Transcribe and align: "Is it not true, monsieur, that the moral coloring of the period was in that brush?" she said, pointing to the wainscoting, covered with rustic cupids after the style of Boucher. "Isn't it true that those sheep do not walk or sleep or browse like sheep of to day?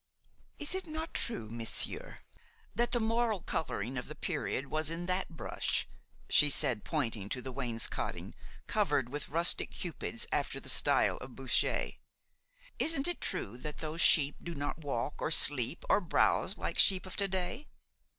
"Is 0.57 0.73
it 0.73 0.87
not 0.87 1.13
true, 1.13 1.47
monsieur, 1.51 2.21
that 2.73 2.91
the 2.91 2.99
moral 2.99 3.43
coloring 3.43 3.99
of 3.99 4.07
the 4.07 4.15
period 4.15 4.65
was 4.65 4.89
in 4.89 5.05
that 5.05 5.29
brush?" 5.29 5.87
she 6.27 6.49
said, 6.49 6.83
pointing 6.83 7.29
to 7.29 7.39
the 7.39 7.51
wainscoting, 7.51 8.33
covered 8.65 9.09
with 9.09 9.29
rustic 9.29 9.69
cupids 9.69 10.25
after 10.31 10.59
the 10.59 10.69
style 10.69 11.17
of 11.17 11.35
Boucher. 11.35 11.91
"Isn't 12.79 13.07
it 13.07 13.21
true 13.21 13.59
that 13.59 13.77
those 13.77 14.01
sheep 14.01 14.37
do 14.41 14.55
not 14.55 14.79
walk 14.79 15.21
or 15.21 15.29
sleep 15.29 15.85
or 15.87 16.01
browse 16.01 16.57
like 16.57 16.79
sheep 16.79 17.05
of 17.05 17.15
to 17.17 17.27
day? 17.27 17.67